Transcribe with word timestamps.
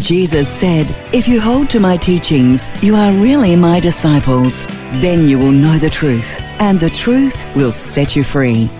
Jesus 0.00 0.46
said, 0.46 0.86
If 1.14 1.26
you 1.26 1.40
hold 1.40 1.70
to 1.70 1.80
my 1.80 1.96
teachings, 1.96 2.70
you 2.82 2.94
are 2.94 3.12
really 3.12 3.56
my 3.56 3.80
disciples. 3.80 4.66
Then 5.00 5.26
you 5.26 5.38
will 5.38 5.52
know 5.52 5.78
the 5.78 5.88
truth, 5.88 6.38
and 6.60 6.78
the 6.78 6.90
truth 6.90 7.46
will 7.56 7.72
set 7.72 8.14
you 8.14 8.22
free. 8.22 8.70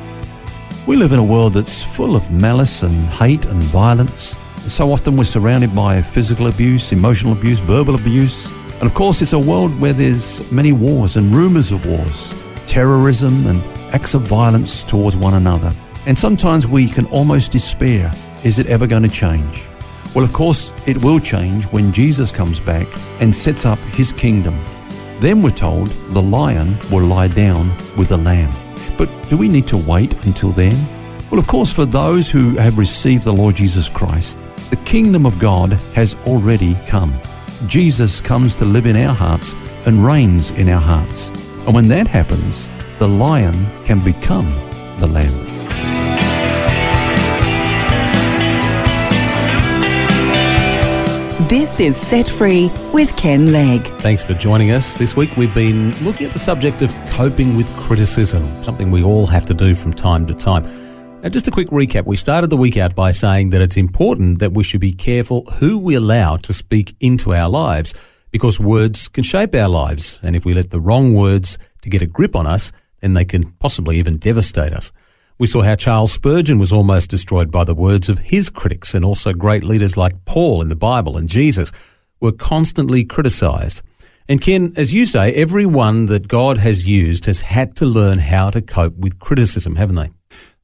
We 0.86 0.96
live 0.96 1.12
in 1.12 1.18
a 1.18 1.24
world 1.24 1.54
that's 1.54 1.82
full 1.82 2.16
of 2.16 2.30
malice 2.30 2.82
and 2.82 3.08
hate 3.08 3.46
and 3.46 3.62
violence. 3.62 4.36
So 4.66 4.92
often 4.92 5.16
we're 5.16 5.24
surrounded 5.24 5.74
by 5.74 6.02
physical 6.02 6.48
abuse, 6.48 6.92
emotional 6.92 7.32
abuse, 7.32 7.60
verbal 7.60 7.94
abuse. 7.94 8.50
And 8.74 8.82
of 8.82 8.92
course, 8.92 9.22
it's 9.22 9.32
a 9.32 9.38
world 9.38 9.78
where 9.80 9.94
there's 9.94 10.52
many 10.52 10.72
wars 10.72 11.16
and 11.16 11.34
rumors 11.34 11.72
of 11.72 11.86
wars, 11.86 12.34
terrorism 12.66 13.46
and 13.46 13.64
acts 13.94 14.12
of 14.12 14.22
violence 14.22 14.84
towards 14.84 15.16
one 15.16 15.34
another. 15.34 15.72
And 16.04 16.16
sometimes 16.16 16.68
we 16.68 16.88
can 16.88 17.06
almost 17.06 17.52
despair 17.52 18.12
is 18.44 18.58
it 18.58 18.66
ever 18.66 18.86
going 18.86 19.02
to 19.02 19.08
change? 19.08 19.66
Well, 20.16 20.24
of 20.24 20.32
course, 20.32 20.72
it 20.86 21.04
will 21.04 21.18
change 21.18 21.66
when 21.66 21.92
Jesus 21.92 22.32
comes 22.32 22.58
back 22.58 22.88
and 23.20 23.36
sets 23.36 23.66
up 23.66 23.78
his 23.80 24.12
kingdom. 24.12 24.58
Then 25.18 25.42
we're 25.42 25.50
told 25.50 25.88
the 25.88 26.22
lion 26.22 26.80
will 26.90 27.04
lie 27.04 27.28
down 27.28 27.76
with 27.98 28.08
the 28.08 28.16
lamb. 28.16 28.50
But 28.96 29.10
do 29.28 29.36
we 29.36 29.46
need 29.46 29.66
to 29.68 29.76
wait 29.76 30.14
until 30.24 30.52
then? 30.52 30.74
Well, 31.30 31.38
of 31.38 31.46
course, 31.46 31.70
for 31.70 31.84
those 31.84 32.30
who 32.30 32.56
have 32.56 32.78
received 32.78 33.24
the 33.24 33.32
Lord 33.34 33.56
Jesus 33.56 33.90
Christ, 33.90 34.38
the 34.70 34.76
kingdom 34.86 35.26
of 35.26 35.38
God 35.38 35.74
has 35.92 36.14
already 36.26 36.76
come. 36.86 37.20
Jesus 37.66 38.22
comes 38.22 38.54
to 38.54 38.64
live 38.64 38.86
in 38.86 38.96
our 38.96 39.14
hearts 39.14 39.54
and 39.84 40.02
reigns 40.02 40.50
in 40.52 40.70
our 40.70 40.80
hearts. 40.80 41.28
And 41.66 41.74
when 41.74 41.88
that 41.88 42.08
happens, 42.08 42.70
the 42.98 43.06
lion 43.06 43.70
can 43.84 44.02
become 44.02 44.48
the 44.96 45.08
lamb. 45.08 45.45
This 51.48 51.78
is 51.78 51.96
Set 51.96 52.28
Free 52.28 52.72
with 52.92 53.16
Ken 53.16 53.52
Legg. 53.52 53.80
Thanks 54.00 54.24
for 54.24 54.34
joining 54.34 54.72
us. 54.72 54.94
This 54.94 55.14
week 55.14 55.36
we've 55.36 55.54
been 55.54 55.92
looking 56.04 56.26
at 56.26 56.32
the 56.32 56.40
subject 56.40 56.82
of 56.82 56.92
coping 57.10 57.54
with 57.54 57.70
criticism, 57.76 58.64
something 58.64 58.90
we 58.90 59.04
all 59.04 59.28
have 59.28 59.46
to 59.46 59.54
do 59.54 59.76
from 59.76 59.92
time 59.92 60.26
to 60.26 60.34
time. 60.34 60.66
And 61.22 61.32
just 61.32 61.46
a 61.46 61.52
quick 61.52 61.68
recap. 61.68 62.04
We 62.04 62.16
started 62.16 62.50
the 62.50 62.56
week 62.56 62.76
out 62.76 62.96
by 62.96 63.12
saying 63.12 63.50
that 63.50 63.60
it's 63.60 63.76
important 63.76 64.40
that 64.40 64.54
we 64.54 64.64
should 64.64 64.80
be 64.80 64.90
careful 64.90 65.44
who 65.60 65.78
we 65.78 65.94
allow 65.94 66.36
to 66.38 66.52
speak 66.52 66.96
into 66.98 67.32
our 67.32 67.48
lives 67.48 67.94
because 68.32 68.58
words 68.58 69.06
can 69.06 69.22
shape 69.22 69.54
our 69.54 69.68
lives. 69.68 70.18
And 70.24 70.34
if 70.34 70.44
we 70.44 70.52
let 70.52 70.70
the 70.70 70.80
wrong 70.80 71.14
words 71.14 71.58
to 71.82 71.88
get 71.88 72.02
a 72.02 72.06
grip 72.06 72.34
on 72.34 72.48
us, 72.48 72.72
then 73.02 73.14
they 73.14 73.24
can 73.24 73.52
possibly 73.60 74.00
even 74.00 74.16
devastate 74.16 74.72
us. 74.72 74.90
We 75.38 75.46
saw 75.46 75.62
how 75.62 75.74
Charles 75.74 76.12
Spurgeon 76.12 76.58
was 76.58 76.72
almost 76.72 77.10
destroyed 77.10 77.50
by 77.50 77.64
the 77.64 77.74
words 77.74 78.08
of 78.08 78.18
his 78.20 78.48
critics, 78.48 78.94
and 78.94 79.04
also 79.04 79.34
great 79.34 79.64
leaders 79.64 79.96
like 79.96 80.24
Paul 80.24 80.62
in 80.62 80.68
the 80.68 80.76
Bible 80.76 81.16
and 81.16 81.28
Jesus 81.28 81.72
were 82.20 82.32
constantly 82.32 83.04
criticized. 83.04 83.82
And 84.28 84.40
Ken, 84.40 84.72
as 84.76 84.94
you 84.94 85.04
say, 85.04 85.32
everyone 85.34 86.06
that 86.06 86.26
God 86.26 86.58
has 86.58 86.88
used 86.88 87.26
has 87.26 87.40
had 87.40 87.76
to 87.76 87.86
learn 87.86 88.18
how 88.18 88.50
to 88.50 88.62
cope 88.62 88.96
with 88.96 89.18
criticism, 89.18 89.76
haven't 89.76 89.96
they? 89.96 90.10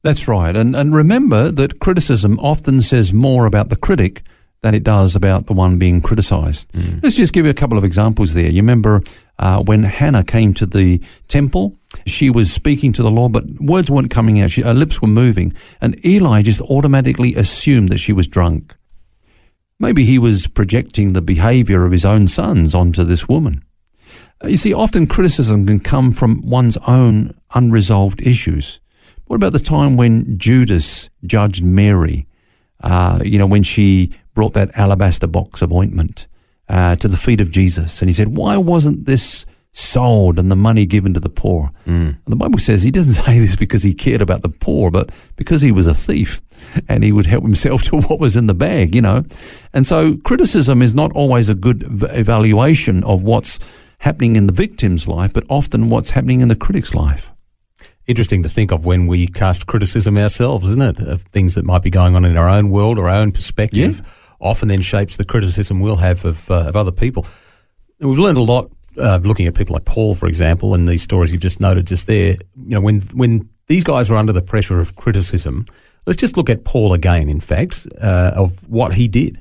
That's 0.01 0.27
right. 0.27 0.55
And, 0.55 0.75
and 0.75 0.93
remember 0.93 1.51
that 1.51 1.79
criticism 1.79 2.39
often 2.39 2.81
says 2.81 3.13
more 3.13 3.45
about 3.45 3.69
the 3.69 3.77
critic 3.77 4.23
than 4.63 4.73
it 4.73 4.83
does 4.83 5.15
about 5.15 5.45
the 5.45 5.53
one 5.53 5.77
being 5.77 6.01
criticized. 6.01 6.71
Mm. 6.73 7.03
Let's 7.03 7.15
just 7.15 7.31
give 7.31 7.45
you 7.45 7.51
a 7.51 7.53
couple 7.53 7.77
of 7.77 7.83
examples 7.83 8.33
there. 8.33 8.49
You 8.49 8.61
remember 8.61 9.01
uh, 9.37 9.61
when 9.61 9.83
Hannah 9.83 10.23
came 10.23 10.53
to 10.55 10.65
the 10.65 11.01
temple 11.27 11.77
she 12.05 12.29
was 12.29 12.51
speaking 12.51 12.93
to 12.93 13.03
the 13.03 13.11
Lord, 13.11 13.31
but 13.31 13.45
words 13.59 13.89
weren't 13.89 14.11
coming 14.11 14.41
out. 14.41 14.51
She, 14.51 14.61
her 14.61 14.73
lips 14.73 15.01
were 15.01 15.07
moving. 15.07 15.53
And 15.81 16.03
Eli 16.05 16.41
just 16.41 16.61
automatically 16.61 17.35
assumed 17.35 17.89
that 17.89 17.99
she 17.99 18.13
was 18.13 18.27
drunk. 18.27 18.75
Maybe 19.79 20.05
he 20.05 20.19
was 20.19 20.47
projecting 20.47 21.13
the 21.13 21.21
behavior 21.21 21.85
of 21.85 21.91
his 21.91 22.05
own 22.05 22.27
sons 22.27 22.75
onto 22.75 23.03
this 23.03 23.27
woman. 23.27 23.63
Uh, 24.43 24.47
you 24.47 24.57
see, 24.57 24.73
often 24.73 25.07
criticism 25.07 25.65
can 25.65 25.79
come 25.79 26.11
from 26.11 26.41
one's 26.41 26.77
own 26.87 27.33
unresolved 27.53 28.25
issues. 28.25 28.79
What 29.25 29.37
about 29.37 29.53
the 29.53 29.59
time 29.59 29.97
when 29.97 30.37
Judas 30.37 31.09
judged 31.25 31.63
Mary? 31.63 32.27
Uh, 32.81 33.19
you 33.23 33.39
know, 33.39 33.47
when 33.47 33.63
she 33.63 34.11
brought 34.33 34.53
that 34.53 34.77
alabaster 34.77 35.27
box 35.27 35.61
of 35.61 35.71
ointment 35.71 36.27
uh, 36.67 36.95
to 36.97 37.07
the 37.07 37.17
feet 37.17 37.39
of 37.39 37.51
Jesus, 37.51 38.01
and 38.01 38.09
he 38.09 38.13
said, 38.13 38.35
"Why 38.35 38.57
wasn't 38.57 39.05
this 39.05 39.45
sold 39.73 40.37
and 40.37 40.51
the 40.51 40.55
money 40.55 40.85
given 40.85 41.13
to 41.15 41.19
the 41.19 41.29
poor. 41.29 41.71
Mm. 41.85 42.17
the 42.27 42.35
Bible 42.35 42.59
says 42.59 42.83
he 42.83 42.91
doesn't 42.91 43.13
say 43.25 43.39
this 43.39 43.55
because 43.55 43.83
he 43.83 43.93
cared 43.93 44.21
about 44.21 44.43
the 44.43 44.49
poor, 44.49 44.89
but 44.89 45.09
because 45.35 45.61
he 45.61 45.71
was 45.71 45.87
a 45.87 45.95
thief 45.95 46.41
and 46.87 47.03
he 47.03 47.11
would 47.11 47.25
help 47.25 47.43
himself 47.43 47.83
to 47.89 47.97
what 47.97 48.19
was 48.19 48.35
in 48.35 48.47
the 48.47 48.53
bag, 48.53 48.95
you 48.95 49.01
know. 49.01 49.23
And 49.73 49.85
so 49.85 50.17
criticism 50.17 50.81
is 50.81 50.93
not 50.93 51.11
always 51.13 51.49
a 51.49 51.55
good 51.55 51.83
evaluation 52.11 53.03
of 53.03 53.23
what's 53.23 53.59
happening 53.99 54.35
in 54.35 54.47
the 54.47 54.53
victim's 54.53 55.07
life, 55.07 55.33
but 55.33 55.43
often 55.49 55.89
what's 55.89 56.11
happening 56.11 56.41
in 56.41 56.49
the 56.49 56.55
critic's 56.55 56.93
life. 56.93 57.31
Interesting 58.05 58.43
to 58.43 58.49
think 58.49 58.71
of 58.71 58.85
when 58.85 59.07
we 59.07 59.27
cast 59.27 59.65
criticism 59.65 60.17
ourselves, 60.17 60.69
isn't 60.69 60.81
it? 60.81 60.99
Of 60.99 61.21
things 61.23 61.55
that 61.55 61.63
might 61.63 61.81
be 61.81 61.89
going 61.89 62.15
on 62.15 62.25
in 62.25 62.35
our 62.35 62.49
own 62.49 62.69
world 62.69 62.99
or 62.99 63.07
our 63.07 63.15
own 63.15 63.31
perspective, 63.31 64.01
yeah. 64.03 64.11
often 64.41 64.67
then 64.67 64.81
shapes 64.81 65.15
the 65.15 65.23
criticism 65.23 65.79
we'll 65.79 65.95
have 65.95 66.25
of, 66.25 66.51
uh, 66.51 66.67
of 66.67 66.75
other 66.75 66.91
people. 66.91 67.25
we've 67.99 68.19
learned 68.19 68.37
a 68.37 68.41
lot 68.41 68.69
uh, 68.97 69.19
looking 69.23 69.47
at 69.47 69.55
people 69.55 69.73
like 69.73 69.85
Paul, 69.85 70.15
for 70.15 70.27
example, 70.27 70.73
and 70.73 70.87
these 70.87 71.01
stories 71.01 71.31
you've 71.31 71.41
just 71.41 71.59
noted 71.59 71.87
just 71.87 72.07
there, 72.07 72.37
you 72.55 72.69
know, 72.69 72.81
when 72.81 73.01
when 73.13 73.49
these 73.67 73.83
guys 73.83 74.09
were 74.09 74.17
under 74.17 74.33
the 74.33 74.41
pressure 74.41 74.79
of 74.79 74.95
criticism, 74.95 75.65
let's 76.05 76.17
just 76.17 76.37
look 76.37 76.49
at 76.49 76.65
Paul 76.65 76.93
again. 76.93 77.29
In 77.29 77.39
fact, 77.39 77.87
uh, 78.01 78.31
of 78.35 78.67
what 78.69 78.93
he 78.95 79.07
did. 79.07 79.39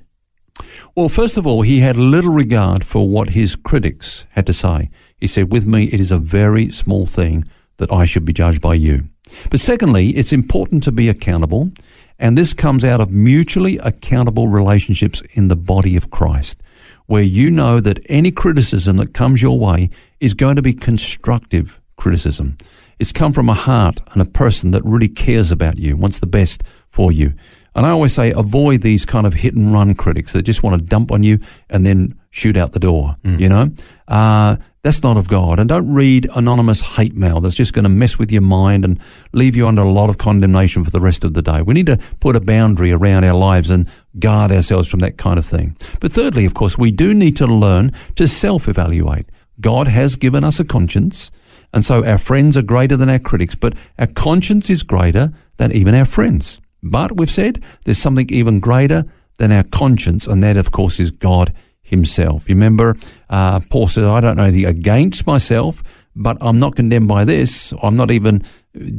Well, 0.94 1.08
first 1.08 1.36
of 1.36 1.46
all, 1.46 1.62
he 1.62 1.80
had 1.80 1.96
little 1.96 2.32
regard 2.32 2.84
for 2.84 3.08
what 3.08 3.30
his 3.30 3.56
critics 3.56 4.26
had 4.30 4.46
to 4.46 4.52
say. 4.52 4.90
He 5.18 5.26
said, 5.26 5.50
"With 5.50 5.66
me, 5.66 5.84
it 5.84 6.00
is 6.00 6.10
a 6.10 6.18
very 6.18 6.70
small 6.70 7.06
thing 7.06 7.44
that 7.78 7.92
I 7.92 8.04
should 8.04 8.24
be 8.24 8.32
judged 8.32 8.60
by 8.60 8.74
you." 8.74 9.08
But 9.50 9.60
secondly, 9.60 10.10
it's 10.10 10.32
important 10.32 10.82
to 10.84 10.92
be 10.92 11.08
accountable, 11.08 11.72
and 12.18 12.36
this 12.36 12.52
comes 12.52 12.84
out 12.84 13.00
of 13.00 13.10
mutually 13.10 13.78
accountable 13.78 14.48
relationships 14.48 15.22
in 15.32 15.48
the 15.48 15.56
body 15.56 15.96
of 15.96 16.10
Christ 16.10 16.62
where 17.06 17.22
you 17.22 17.50
know 17.50 17.80
that 17.80 18.00
any 18.08 18.30
criticism 18.30 18.96
that 18.96 19.14
comes 19.14 19.42
your 19.42 19.58
way 19.58 19.90
is 20.20 20.34
going 20.34 20.56
to 20.56 20.62
be 20.62 20.72
constructive 20.72 21.80
criticism. 21.96 22.56
It's 22.98 23.12
come 23.12 23.32
from 23.32 23.48
a 23.48 23.54
heart 23.54 24.00
and 24.12 24.22
a 24.22 24.24
person 24.24 24.70
that 24.72 24.84
really 24.84 25.08
cares 25.08 25.50
about 25.50 25.78
you, 25.78 25.96
wants 25.96 26.20
the 26.20 26.26
best 26.26 26.62
for 26.88 27.10
you. 27.10 27.34
And 27.74 27.86
I 27.86 27.90
always 27.90 28.12
say 28.12 28.32
avoid 28.32 28.82
these 28.82 29.04
kind 29.04 29.26
of 29.26 29.34
hit 29.34 29.54
and 29.54 29.72
run 29.72 29.94
critics 29.94 30.32
that 30.34 30.42
just 30.42 30.62
want 30.62 30.78
to 30.78 30.84
dump 30.84 31.10
on 31.10 31.22
you 31.22 31.38
and 31.70 31.86
then 31.86 32.18
shoot 32.30 32.56
out 32.56 32.72
the 32.72 32.78
door, 32.78 33.16
mm. 33.24 33.40
you 33.40 33.48
know? 33.48 33.70
Uh, 34.08 34.56
that's 34.82 35.02
not 35.02 35.16
of 35.16 35.28
God. 35.28 35.58
And 35.58 35.68
don't 35.68 35.92
read 35.94 36.28
anonymous 36.34 36.82
hate 36.82 37.14
mail 37.14 37.40
that's 37.40 37.54
just 37.54 37.72
going 37.72 37.84
to 37.84 37.88
mess 37.88 38.18
with 38.18 38.32
your 38.32 38.42
mind 38.42 38.84
and 38.84 38.98
leave 39.32 39.54
you 39.54 39.68
under 39.68 39.82
a 39.82 39.90
lot 39.90 40.10
of 40.10 40.18
condemnation 40.18 40.82
for 40.84 40.90
the 40.90 41.00
rest 41.00 41.24
of 41.24 41.34
the 41.34 41.42
day. 41.42 41.62
We 41.62 41.74
need 41.74 41.86
to 41.86 41.98
put 42.20 42.34
a 42.34 42.40
boundary 42.40 42.92
around 42.92 43.24
our 43.24 43.34
lives 43.34 43.70
and 43.70 43.88
guard 44.18 44.50
ourselves 44.50 44.88
from 44.88 45.00
that 45.00 45.16
kind 45.16 45.38
of 45.38 45.46
thing. 45.46 45.76
But 46.00 46.12
thirdly, 46.12 46.44
of 46.44 46.54
course, 46.54 46.76
we 46.78 46.90
do 46.90 47.14
need 47.14 47.36
to 47.38 47.46
learn 47.46 47.92
to 48.16 48.26
self 48.26 48.68
evaluate. 48.68 49.26
God 49.60 49.88
has 49.88 50.16
given 50.16 50.44
us 50.44 50.60
a 50.60 50.64
conscience. 50.64 51.30
And 51.72 51.84
so 51.84 52.04
our 52.04 52.18
friends 52.18 52.56
are 52.56 52.62
greater 52.62 52.96
than 52.96 53.08
our 53.08 53.18
critics, 53.18 53.54
but 53.54 53.74
our 53.98 54.06
conscience 54.06 54.68
is 54.68 54.82
greater 54.82 55.32
than 55.56 55.72
even 55.72 55.94
our 55.94 56.04
friends. 56.04 56.60
But 56.82 57.16
we've 57.16 57.30
said 57.30 57.62
there's 57.84 57.98
something 57.98 58.28
even 58.28 58.60
greater 58.60 59.04
than 59.38 59.52
our 59.52 59.62
conscience, 59.62 60.26
and 60.26 60.42
that, 60.42 60.56
of 60.56 60.72
course, 60.72 61.00
is 61.00 61.10
God 61.10 61.54
himself. 61.80 62.46
Remember, 62.48 62.96
uh, 63.30 63.60
Paul 63.70 63.86
said, 63.86 64.04
I 64.04 64.20
don't 64.20 64.36
know 64.36 64.50
the 64.50 64.66
against 64.66 65.26
myself, 65.26 65.82
but 66.14 66.36
I'm 66.40 66.58
not 66.58 66.76
condemned 66.76 67.08
by 67.08 67.24
this. 67.24 67.72
I'm 67.82 67.96
not 67.96 68.10
even 68.10 68.44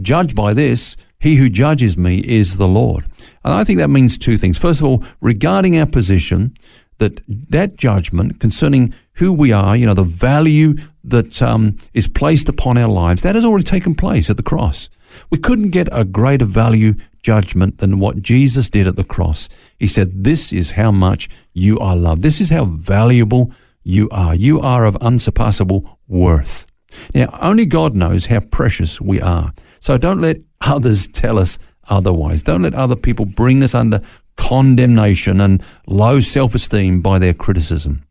judged 0.01 0.35
by 0.35 0.53
this. 0.53 0.95
He 1.23 1.37
who 1.37 1.49
judges 1.49 1.95
me 1.95 2.19
is 2.19 2.57
the 2.57 2.67
Lord. 2.67 3.05
And 3.45 3.53
I 3.53 3.63
think 3.63 3.79
that 3.79 3.89
means 3.89 4.17
two 4.17 4.37
things. 4.37 4.57
First 4.57 4.81
of 4.81 4.85
all, 4.85 5.05
regarding 5.21 5.77
our 5.77 5.85
position, 5.85 6.53
that 6.97 7.21
that 7.27 7.77
judgment 7.77 8.41
concerning 8.41 8.93
who 9.13 9.31
we 9.31 9.53
are, 9.53 9.77
you 9.77 9.85
know, 9.85 9.93
the 9.93 10.03
value 10.03 10.75
that 11.01 11.41
um, 11.41 11.77
is 11.93 12.09
placed 12.09 12.49
upon 12.49 12.77
our 12.77 12.89
lives, 12.89 13.21
that 13.21 13.35
has 13.35 13.45
already 13.45 13.63
taken 13.63 13.95
place 13.95 14.29
at 14.29 14.35
the 14.35 14.43
cross. 14.43 14.89
We 15.29 15.37
couldn't 15.37 15.69
get 15.69 15.87
a 15.93 16.03
greater 16.03 16.43
value 16.43 16.95
judgment 17.21 17.77
than 17.77 17.99
what 17.99 18.21
Jesus 18.21 18.69
did 18.69 18.85
at 18.85 18.97
the 18.97 19.05
cross. 19.05 19.47
He 19.79 19.87
said, 19.87 20.25
This 20.25 20.51
is 20.51 20.71
how 20.71 20.91
much 20.91 21.29
you 21.53 21.79
are 21.79 21.95
loved. 21.95 22.21
This 22.21 22.41
is 22.41 22.49
how 22.49 22.65
valuable 22.65 23.53
you 23.81 24.09
are. 24.11 24.35
You 24.35 24.59
are 24.59 24.83
of 24.83 24.97
unsurpassable 24.97 25.99
worth. 26.05 26.67
Now, 27.13 27.37
only 27.41 27.65
God 27.65 27.95
knows 27.95 28.27
how 28.27 28.39
precious 28.39 28.99
we 29.01 29.21
are. 29.21 29.53
So 29.79 29.97
don't 29.97 30.21
let 30.21 30.37
others 30.61 31.07
tell 31.07 31.37
us 31.37 31.59
otherwise. 31.89 32.43
Don't 32.43 32.61
let 32.61 32.73
other 32.73 32.95
people 32.95 33.25
bring 33.25 33.63
us 33.63 33.75
under 33.75 34.01
condemnation 34.35 35.41
and 35.41 35.61
low 35.87 36.19
self 36.19 36.55
esteem 36.55 37.01
by 37.01 37.19
their 37.19 37.33
criticism. 37.33 38.03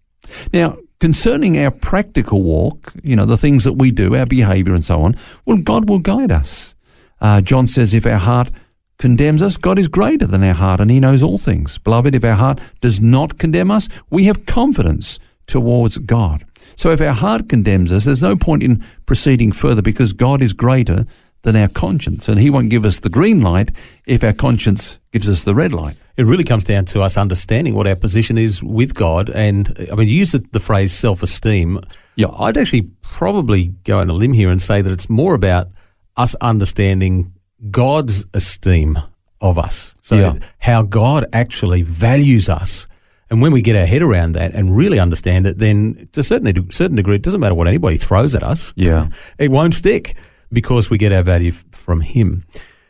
Now, 0.52 0.76
concerning 1.00 1.58
our 1.58 1.70
practical 1.70 2.42
walk, 2.42 2.92
you 3.02 3.16
know, 3.16 3.26
the 3.26 3.36
things 3.36 3.64
that 3.64 3.74
we 3.74 3.90
do, 3.90 4.14
our 4.14 4.26
behavior 4.26 4.74
and 4.74 4.84
so 4.84 5.02
on, 5.02 5.16
well, 5.44 5.56
God 5.58 5.88
will 5.88 5.98
guide 5.98 6.30
us. 6.30 6.74
Uh, 7.20 7.40
John 7.40 7.66
says, 7.66 7.94
if 7.94 8.06
our 8.06 8.18
heart 8.18 8.50
condemns 8.98 9.42
us, 9.42 9.56
God 9.56 9.78
is 9.78 9.88
greater 9.88 10.26
than 10.26 10.44
our 10.44 10.54
heart 10.54 10.80
and 10.80 10.90
he 10.90 11.00
knows 11.00 11.22
all 11.22 11.38
things. 11.38 11.78
Beloved, 11.78 12.14
if 12.14 12.24
our 12.24 12.36
heart 12.36 12.60
does 12.80 13.00
not 13.00 13.38
condemn 13.38 13.70
us, 13.70 13.88
we 14.10 14.24
have 14.24 14.46
confidence 14.46 15.18
towards 15.46 15.98
God. 15.98 16.44
So 16.76 16.90
if 16.90 17.00
our 17.00 17.12
heart 17.12 17.48
condemns 17.48 17.92
us, 17.92 18.04
there's 18.04 18.22
no 18.22 18.36
point 18.36 18.62
in 18.62 18.84
proceeding 19.06 19.52
further 19.52 19.82
because 19.82 20.12
God 20.12 20.42
is 20.42 20.52
greater 20.52 21.06
than 21.42 21.56
our 21.56 21.68
conscience 21.68 22.28
and 22.28 22.38
he 22.40 22.50
won't 22.50 22.70
give 22.70 22.84
us 22.84 23.00
the 23.00 23.08
green 23.08 23.40
light 23.40 23.72
if 24.06 24.22
our 24.22 24.32
conscience 24.32 25.00
gives 25.12 25.28
us 25.28 25.42
the 25.44 25.54
red 25.54 25.72
light. 25.72 25.96
It 26.16 26.24
really 26.24 26.44
comes 26.44 26.62
down 26.64 26.84
to 26.86 27.02
us 27.02 27.16
understanding 27.16 27.74
what 27.74 27.86
our 27.86 27.96
position 27.96 28.38
is 28.38 28.62
with 28.62 28.94
God. 28.94 29.28
And 29.30 29.74
I 29.90 29.94
mean, 29.96 30.06
you 30.08 30.14
use 30.14 30.32
the 30.32 30.60
phrase 30.60 30.92
self 30.92 31.22
esteem. 31.22 31.80
Yeah. 32.16 32.28
I'd 32.38 32.56
actually 32.56 32.90
probably 33.02 33.68
go 33.84 33.98
on 33.98 34.08
a 34.10 34.12
limb 34.12 34.34
here 34.34 34.50
and 34.50 34.60
say 34.62 34.82
that 34.82 34.92
it's 34.92 35.08
more 35.10 35.34
about 35.34 35.68
us 36.16 36.34
understanding 36.40 37.32
God's 37.70 38.24
esteem 38.34 38.98
of 39.40 39.58
us. 39.58 39.94
So 40.00 40.14
Yeah. 40.14 40.34
how 40.58 40.82
God 40.82 41.26
actually 41.32 41.82
values 41.82 42.48
us. 42.48 42.86
And 43.32 43.40
when 43.40 43.50
we 43.50 43.62
get 43.62 43.76
our 43.76 43.86
head 43.86 44.02
around 44.02 44.32
that 44.32 44.52
and 44.52 44.76
really 44.76 44.98
understand 44.98 45.46
it, 45.46 45.56
then 45.56 46.06
to 46.12 46.20
a 46.20 46.22
certain, 46.22 46.70
certain 46.70 46.96
degree, 46.96 47.16
it 47.16 47.22
doesn't 47.22 47.40
matter 47.40 47.54
what 47.54 47.66
anybody 47.66 47.96
throws 47.96 48.34
at 48.34 48.42
us. 48.42 48.74
Yeah. 48.76 49.08
It 49.38 49.50
won't 49.50 49.72
stick 49.72 50.16
because 50.52 50.90
we 50.90 50.98
get 50.98 51.12
our 51.12 51.22
value 51.22 51.52
from 51.70 52.02
Him. 52.02 52.44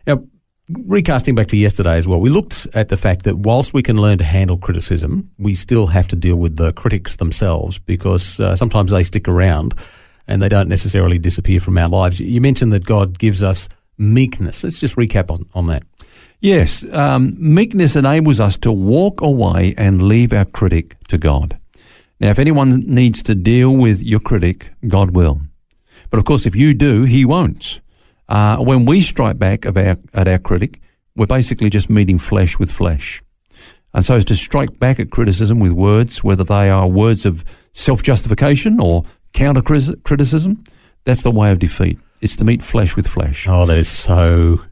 Now, 0.05 0.25
recasting 0.69 1.37
back 1.37 1.47
to 1.47 1.57
yesterday 1.57 1.97
as 1.97 2.09
well, 2.09 2.21
we 2.21 2.29
looked 2.29 2.67
at 2.75 2.89
the 2.89 2.97
fact 2.97 3.23
that 3.23 3.37
whilst 3.39 3.73
we 3.73 3.85
can 3.85 4.01
learn 4.01 4.19
to 4.19 4.25
handle 4.25 4.59
criticism, 4.59 5.31
we 5.39 5.55
still 5.55 5.87
have 5.87 6.09
to 6.09 6.17
deal 6.17 6.35
with 6.35 6.57
the 6.57 6.73
critics 6.73 7.15
themselves 7.15 7.79
because 7.79 8.41
uh, 8.41 8.57
sometimes 8.57 8.91
they 8.91 9.05
stick 9.05 9.29
around 9.29 9.75
and 10.27 10.43
they 10.43 10.49
don't 10.49 10.69
necessarily 10.69 11.21
disappear 11.21 11.61
from 11.61 11.79
our 11.79 11.89
lives. 11.89 12.19
You 12.19 12.41
mentioned 12.41 12.73
that 12.73 12.85
God 12.85 13.17
gives 13.17 13.45
us 13.45 13.69
meekness. 13.97 14.65
Let's 14.65 14.81
just 14.81 14.97
recap 14.97 15.31
on, 15.31 15.47
on 15.55 15.69
that. 15.69 15.85
Yes, 16.43 16.85
um, 16.93 17.37
meekness 17.39 17.95
enables 17.95 18.41
us 18.41 18.57
to 18.59 18.73
walk 18.73 19.21
away 19.21 19.75
and 19.79 20.03
leave 20.03 20.33
our 20.33 20.45
critic 20.45 20.97
to 21.07 21.17
God. 21.17 21.57
Now, 22.19 22.31
if 22.31 22.41
anyone 22.41 22.81
needs 22.85 23.23
to 23.23 23.37
deal 23.37 23.71
with 23.71 24.03
your 24.03 24.19
critic, 24.19 24.73
God 24.89 25.13
will. 25.13 25.43
But 26.11 26.19
of 26.19 26.25
course, 26.25 26.45
if 26.45 26.57
you 26.57 26.75
do, 26.75 27.05
He 27.05 27.25
won't. 27.25 27.81
Uh, 28.29 28.57
when 28.57 28.87
we 28.87 29.01
strike 29.03 29.39
back 29.39 29.65
at 29.65 29.77
our, 29.77 29.97
at 30.13 30.27
our 30.27 30.41
critic, 30.41 30.81
we're 31.15 31.27
basically 31.27 31.71
just 31.71 31.89
meeting 31.89 32.19
flesh 32.19 32.59
with 32.59 32.73
flesh. 32.73 33.23
And 33.95 34.05
so, 34.05 34.17
as 34.17 34.25
to 34.25 34.35
strike 34.35 34.81
back 34.81 34.99
at 34.99 35.13
criticism 35.13 35.61
with 35.61 35.71
words, 35.71 36.25
whether 36.25 36.43
they 36.43 36.69
are 36.71 36.89
words 36.89 37.25
of 37.25 37.45
self 37.73 38.03
justification 38.03 38.81
or 38.81 39.05
counter 39.33 39.63
criticism, 39.63 40.65
that's 41.05 41.23
the 41.23 41.31
way 41.31 41.53
of 41.53 41.61
defeat. 41.61 42.01
It's 42.21 42.35
to 42.37 42.45
meet 42.45 42.63
flesh 42.63 42.97
with 42.97 43.07
flesh. 43.07 43.47
Oh, 43.47 43.65
that 43.67 43.79
is 43.79 43.89
so 43.89 44.63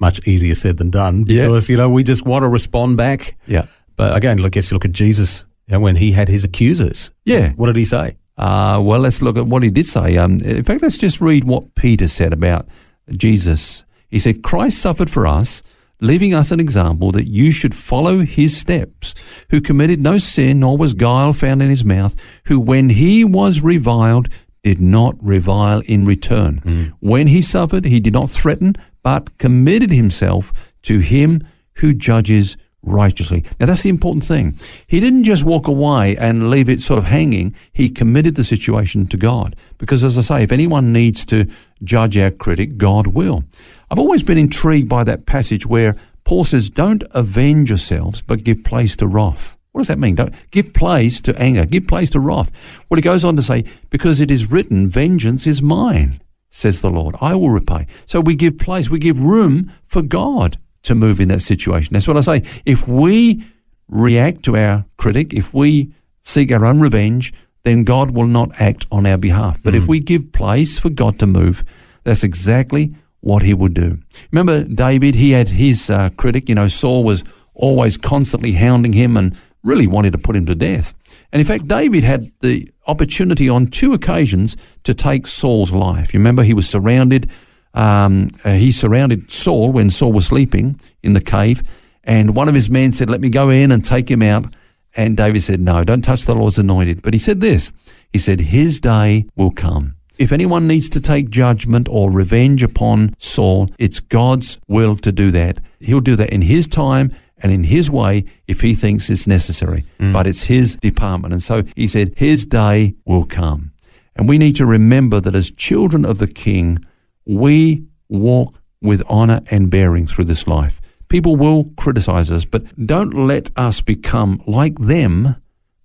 much 0.00 0.26
easier 0.26 0.54
said 0.54 0.76
than 0.78 0.90
done 0.90 1.24
Yeah. 1.28 1.46
because, 1.46 1.68
you 1.68 1.76
know, 1.76 1.88
we 1.90 2.02
just 2.02 2.24
want 2.24 2.42
to 2.42 2.48
respond 2.48 2.96
back. 2.96 3.36
Yeah. 3.46 3.66
But 3.96 4.16
again, 4.16 4.38
look, 4.38 4.56
let's 4.56 4.72
look 4.72 4.84
at 4.84 4.92
Jesus 4.92 5.44
you 5.68 5.72
know, 5.74 5.80
when 5.80 5.96
he 5.96 6.12
had 6.12 6.28
his 6.28 6.42
accusers. 6.44 7.10
Yeah. 7.24 7.52
What 7.56 7.66
did 7.66 7.76
he 7.76 7.84
say? 7.84 8.16
Uh, 8.38 8.80
well, 8.82 9.00
let's 9.00 9.20
look 9.20 9.36
at 9.36 9.46
what 9.46 9.62
he 9.62 9.68
did 9.70 9.84
say. 9.86 10.16
Um, 10.16 10.40
in 10.40 10.64
fact, 10.64 10.80
let's 10.82 10.96
just 10.96 11.20
read 11.20 11.44
what 11.44 11.74
Peter 11.74 12.08
said 12.08 12.32
about 12.32 12.66
Jesus. 13.10 13.84
He 14.08 14.18
said, 14.18 14.42
Christ 14.42 14.78
suffered 14.78 15.10
for 15.10 15.26
us, 15.26 15.62
leaving 16.00 16.34
us 16.34 16.50
an 16.50 16.60
example 16.60 17.12
that 17.12 17.28
you 17.28 17.52
should 17.52 17.74
follow 17.74 18.20
his 18.20 18.56
steps, 18.56 19.14
who 19.50 19.60
committed 19.60 20.00
no 20.00 20.16
sin, 20.18 20.60
nor 20.60 20.78
was 20.78 20.94
guile 20.94 21.32
found 21.34 21.60
in 21.62 21.68
his 21.68 21.84
mouth, 21.84 22.14
who 22.46 22.58
when 22.58 22.88
he 22.90 23.24
was 23.24 23.60
reviled, 23.60 24.28
did 24.62 24.80
not 24.80 25.14
revile 25.22 25.80
in 25.86 26.04
return. 26.04 26.94
When 27.00 27.28
he 27.28 27.40
suffered, 27.40 27.84
he 27.84 28.00
did 28.00 28.12
not 28.12 28.30
threaten, 28.30 28.74
but 29.02 29.38
committed 29.38 29.90
himself 29.90 30.52
to 30.82 30.98
him 31.00 31.46
who 31.74 31.94
judges 31.94 32.56
righteously. 32.82 33.44
Now 33.58 33.66
that's 33.66 33.82
the 33.82 33.90
important 33.90 34.24
thing. 34.24 34.58
He 34.86 35.00
didn't 35.00 35.24
just 35.24 35.44
walk 35.44 35.68
away 35.68 36.16
and 36.16 36.50
leave 36.50 36.68
it 36.68 36.80
sort 36.80 36.98
of 36.98 37.04
hanging. 37.04 37.54
He 37.72 37.90
committed 37.90 38.36
the 38.36 38.44
situation 38.44 39.06
to 39.08 39.16
God. 39.16 39.54
Because 39.78 40.02
as 40.02 40.16
I 40.16 40.22
say, 40.22 40.42
if 40.42 40.52
anyone 40.52 40.92
needs 40.92 41.24
to 41.26 41.46
judge 41.84 42.16
our 42.16 42.30
critic, 42.30 42.78
God 42.78 43.08
will. 43.08 43.44
I've 43.90 43.98
always 43.98 44.22
been 44.22 44.38
intrigued 44.38 44.88
by 44.88 45.04
that 45.04 45.26
passage 45.26 45.66
where 45.66 45.94
Paul 46.24 46.44
says, 46.44 46.70
don't 46.70 47.04
avenge 47.10 47.70
yourselves, 47.70 48.22
but 48.22 48.44
give 48.44 48.64
place 48.64 48.96
to 48.96 49.06
wrath. 49.06 49.56
What 49.72 49.80
does 49.80 49.88
that 49.88 49.98
mean? 49.98 50.16
Don't 50.16 50.34
give 50.50 50.74
place 50.74 51.20
to 51.22 51.38
anger, 51.40 51.64
give 51.64 51.86
place 51.86 52.10
to 52.10 52.20
wrath. 52.20 52.50
Well, 52.88 52.96
he 52.96 53.02
goes 53.02 53.24
on 53.24 53.36
to 53.36 53.42
say, 53.42 53.64
because 53.88 54.20
it 54.20 54.30
is 54.30 54.50
written, 54.50 54.88
vengeance 54.88 55.46
is 55.46 55.62
mine, 55.62 56.20
says 56.50 56.82
the 56.82 56.90
Lord. 56.90 57.16
I 57.20 57.34
will 57.34 57.50
repay. 57.50 57.86
So 58.06 58.20
we 58.20 58.34
give 58.34 58.58
place, 58.58 58.90
we 58.90 58.98
give 58.98 59.18
room 59.18 59.72
for 59.84 60.02
God 60.02 60.58
to 60.82 60.94
move 60.94 61.20
in 61.20 61.28
that 61.28 61.40
situation. 61.40 61.94
That's 61.94 62.08
what 62.08 62.16
I 62.16 62.20
say. 62.20 62.42
If 62.66 62.86
we 62.86 63.44
react 63.88 64.44
to 64.44 64.56
our 64.56 64.84
critic, 64.96 65.32
if 65.32 65.54
we 65.54 65.94
seek 66.22 66.52
our 66.52 66.64
own 66.64 66.80
revenge, 66.80 67.32
then 67.62 67.84
God 67.84 68.12
will 68.12 68.26
not 68.26 68.58
act 68.60 68.86
on 68.90 69.06
our 69.06 69.18
behalf. 69.18 69.62
But 69.62 69.74
if 69.74 69.86
we 69.86 70.00
give 70.00 70.32
place 70.32 70.78
for 70.78 70.88
God 70.88 71.18
to 71.18 71.26
move, 71.26 71.62
that's 72.04 72.24
exactly 72.24 72.94
what 73.20 73.42
he 73.42 73.52
would 73.52 73.74
do. 73.74 73.98
Remember 74.32 74.64
David, 74.64 75.14
he 75.14 75.32
had 75.32 75.50
his 75.50 75.90
uh, 75.90 76.08
critic, 76.16 76.48
you 76.48 76.54
know, 76.54 76.68
Saul 76.68 77.04
was 77.04 77.22
always 77.54 77.98
constantly 77.98 78.52
hounding 78.52 78.94
him 78.94 79.16
and 79.16 79.36
really 79.62 79.86
wanted 79.86 80.12
to 80.12 80.18
put 80.18 80.36
him 80.36 80.46
to 80.46 80.54
death. 80.54 80.94
And 81.32 81.40
in 81.40 81.46
fact, 81.46 81.68
David 81.68 82.04
had 82.04 82.32
the 82.40 82.68
opportunity 82.86 83.48
on 83.48 83.66
two 83.66 83.92
occasions 83.92 84.56
to 84.84 84.94
take 84.94 85.26
Saul's 85.26 85.72
life. 85.72 86.12
You 86.12 86.20
remember 86.20 86.42
he 86.42 86.54
was 86.54 86.68
surrounded, 86.68 87.30
um, 87.74 88.30
uh, 88.44 88.52
he 88.52 88.72
surrounded 88.72 89.30
Saul 89.30 89.72
when 89.72 89.90
Saul 89.90 90.12
was 90.12 90.26
sleeping 90.26 90.80
in 91.02 91.12
the 91.12 91.20
cave, 91.20 91.62
and 92.02 92.34
one 92.34 92.48
of 92.48 92.54
his 92.54 92.68
men 92.68 92.92
said, 92.92 93.10
Let 93.10 93.20
me 93.20 93.30
go 93.30 93.50
in 93.50 93.70
and 93.70 93.84
take 93.84 94.10
him 94.10 94.22
out. 94.22 94.52
And 94.96 95.16
David 95.16 95.42
said, 95.42 95.60
No, 95.60 95.84
don't 95.84 96.02
touch 96.02 96.24
the 96.24 96.34
Lord's 96.34 96.58
anointed. 96.58 97.02
But 97.02 97.14
he 97.14 97.18
said 97.18 97.40
this 97.40 97.72
He 98.12 98.18
said, 98.18 98.40
His 98.40 98.80
day 98.80 99.26
will 99.36 99.52
come. 99.52 99.94
If 100.18 100.32
anyone 100.32 100.66
needs 100.66 100.90
to 100.90 101.00
take 101.00 101.30
judgment 101.30 101.88
or 101.90 102.10
revenge 102.10 102.62
upon 102.62 103.14
Saul, 103.18 103.70
it's 103.78 104.00
God's 104.00 104.60
will 104.68 104.96
to 104.96 105.12
do 105.12 105.30
that. 105.30 105.60
He'll 105.78 106.00
do 106.00 106.16
that 106.16 106.30
in 106.30 106.42
his 106.42 106.66
time 106.66 107.14
and 107.42 107.52
in 107.52 107.64
his 107.64 107.90
way 107.90 108.24
if 108.46 108.60
he 108.60 108.74
thinks 108.74 109.10
it's 109.10 109.26
necessary. 109.26 109.84
Mm. 109.98 110.12
But 110.12 110.26
it's 110.26 110.44
his 110.44 110.76
department. 110.76 111.32
And 111.32 111.42
so 111.42 111.62
he 111.76 111.86
said, 111.86 112.12
His 112.16 112.46
day 112.46 112.94
will 113.04 113.24
come. 113.24 113.72
And 114.16 114.28
we 114.28 114.38
need 114.38 114.56
to 114.56 114.66
remember 114.66 115.20
that 115.20 115.34
as 115.34 115.50
children 115.50 116.04
of 116.04 116.18
the 116.18 116.26
King, 116.26 116.78
we 117.24 117.84
walk 118.08 118.60
with 118.82 119.02
honor 119.08 119.40
and 119.50 119.70
bearing 119.70 120.06
through 120.06 120.24
this 120.24 120.46
life. 120.46 120.80
People 121.08 121.36
will 121.36 121.70
criticize 121.76 122.30
us, 122.30 122.44
but 122.44 122.64
don't 122.86 123.14
let 123.14 123.50
us 123.56 123.80
become 123.80 124.42
like 124.46 124.78
them 124.78 125.36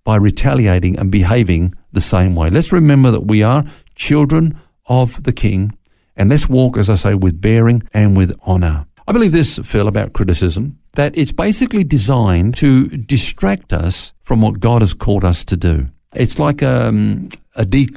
by 0.04 0.16
retaliating 0.16 0.98
and 1.00 1.12
behaving 1.12 1.74
the 1.92 2.02
same 2.02 2.36
way. 2.36 2.50
Let's 2.50 2.72
remember 2.72 3.12
that 3.12 3.26
we 3.26 3.42
are 3.42 3.64
children 3.96 4.60
of 4.88 5.24
the 5.24 5.34
King, 5.34 5.78
and 6.16 6.30
let's 6.30 6.48
walk, 6.48 6.78
as 6.78 6.90
I 6.90 6.96
say, 6.96 7.16
with 7.16 7.42
bearing 7.42 7.84
and 7.94 8.16
with 8.16 8.38
honor. 8.44 8.86
I 9.08 9.12
believe 9.12 9.32
this, 9.32 9.60
Phil, 9.64 9.88
about 9.88 10.14
criticism, 10.14 10.80
that 10.96 11.18
it's 11.18 11.32
basically 11.32 11.84
designed 11.84 12.56
to 12.56 12.88
distract 12.88 13.74
us 13.74 14.14
from 14.24 14.42
what 14.42 14.60
God 14.60 14.82
has 14.82 14.94
called 14.94 15.24
us 15.24 15.44
to 15.46 15.58
do. 15.58 15.88
It's 16.14 16.40
like 16.40 16.64
um, 16.64 17.30
a 17.56 17.66
de- 17.66 17.90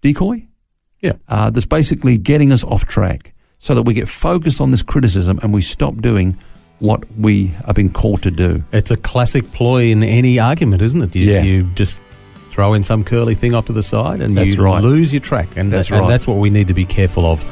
decoy 0.00 0.46
Yeah. 1.00 1.14
uh, 1.28 1.50
that's 1.50 1.66
basically 1.66 2.16
getting 2.18 2.52
us 2.52 2.64
off 2.64 2.86
track 2.86 3.34
so 3.58 3.74
that 3.74 3.82
we 3.82 3.94
get 3.94 4.08
focused 4.08 4.60
on 4.60 4.70
this 4.70 4.82
criticism 4.82 5.38
and 5.42 5.52
we 5.52 5.62
stop 5.62 5.96
doing 5.96 6.38
what 6.78 7.04
we 7.18 7.46
have 7.66 7.74
been 7.76 7.90
called 7.90 8.22
to 8.22 8.30
do. 8.30 8.62
It's 8.72 8.90
a 8.90 8.96
classic 8.96 9.50
ploy 9.52 9.84
in 9.86 10.02
any 10.02 10.38
argument, 10.38 10.82
isn't 10.82 11.02
it? 11.02 11.14
You, 11.16 11.32
Yeah. 11.32 11.42
you 11.42 11.64
just 11.74 12.00
throw 12.50 12.74
in 12.74 12.82
some 12.82 13.02
curly 13.04 13.34
thing 13.34 13.54
off 13.54 13.64
to 13.66 13.72
the 13.72 13.82
side 13.82 14.20
and 14.20 14.36
That's 14.36 14.56
you 14.56 14.62
right. 14.62 14.82
lose 14.82 15.12
your 15.12 15.20
track. 15.20 15.56
And, 15.56 15.72
That's 15.72 15.90
and 15.90 16.00
right. 16.02 16.08
that's 16.08 16.26
what 16.26 16.38
we 16.38 16.50
need 16.50 16.68
to 16.68 16.74
be 16.74 16.84
careful 16.84 17.26
of 17.26 17.42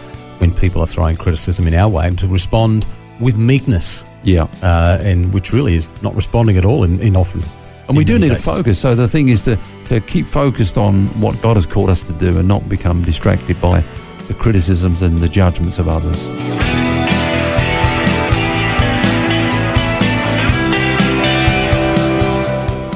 when 0.40 0.52
people 0.54 0.80
are 0.82 0.86
throwing 0.86 1.16
criticism 1.16 1.66
in 1.66 1.74
our 1.74 1.88
way 1.88 2.06
and 2.06 2.18
to 2.18 2.28
respond 2.28 2.86
with 3.22 3.36
meekness, 3.36 4.04
Yeah. 4.22 4.46
uh, 4.62 4.98
and 5.00 5.32
which 5.32 5.52
really 5.52 5.74
is 5.74 5.88
not 6.02 6.14
responding 6.14 6.56
at 6.56 6.64
all 6.64 6.84
in, 6.84 7.00
in 7.00 7.16
often. 7.16 7.42
And 7.88 7.96
we 7.96 8.04
do 8.04 8.18
need 8.18 8.30
cases. 8.30 8.44
to 8.44 8.52
focus. 8.52 8.78
So 8.78 8.94
the 8.94 9.08
thing 9.08 9.28
is 9.28 9.42
to, 9.42 9.58
to 9.86 10.00
keep 10.00 10.26
focused 10.26 10.78
on 10.78 11.06
what 11.20 11.40
God 11.42 11.56
has 11.56 11.66
called 11.66 11.90
us 11.90 12.02
to 12.04 12.12
do 12.12 12.38
and 12.38 12.46
not 12.46 12.68
become 12.68 13.02
distracted 13.02 13.60
by 13.60 13.84
the 14.28 14.34
criticisms 14.34 15.02
and 15.02 15.18
the 15.18 15.28
judgments 15.28 15.78
of 15.78 15.88
others. 15.88 16.26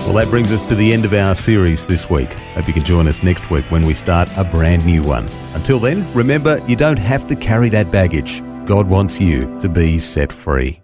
Well, 0.07 0.25
that 0.25 0.31
brings 0.31 0.53
us 0.53 0.63
to 0.69 0.75
the 0.77 0.93
end 0.93 1.05
of 1.05 1.13
our 1.13 1.35
series 1.35 1.87
this 1.87 2.09
week. 2.09 2.33
Hope 2.55 2.69
you 2.69 2.73
can 2.73 2.85
join 2.85 3.07
us 3.09 3.23
next 3.23 3.51
week 3.51 3.65
when 3.71 3.85
we 3.85 3.93
start 3.93 4.29
a 4.37 4.45
brand 4.45 4.87
new 4.87 5.03
one. 5.03 5.29
Until 5.53 5.79
then, 5.81 6.11
remember 6.15 6.65
you 6.69 6.77
don't 6.77 6.99
have 6.99 7.27
to 7.27 7.35
carry 7.37 7.69
that 7.71 7.91
baggage. 7.91 8.41
God 8.67 8.89
wants 8.89 9.21
you 9.21 9.57
to 9.59 9.69
be 9.69 9.99
set 9.99 10.33
free. 10.33 10.83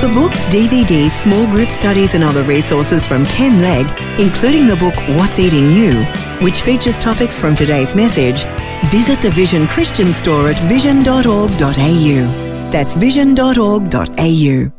For 0.00 0.08
books, 0.14 0.44
DVDs, 0.46 1.10
small 1.10 1.46
group 1.46 1.70
studies, 1.70 2.14
and 2.14 2.22
other 2.22 2.42
resources 2.42 3.04
from 3.04 3.24
Ken 3.26 3.60
Legg, 3.60 3.86
including 4.20 4.66
the 4.66 4.76
book 4.76 4.94
What's 5.18 5.38
Eating 5.38 5.70
You, 5.70 6.04
which 6.44 6.60
features 6.60 6.98
topics 6.98 7.38
from 7.38 7.54
today's 7.54 7.96
message, 7.96 8.44
visit 8.90 9.20
the 9.22 9.30
Vision 9.30 9.66
Christian 9.66 10.12
store 10.12 10.48
at 10.48 10.58
vision.org.au. 10.68 12.70
That's 12.70 12.96
vision.org.au. 12.96 14.75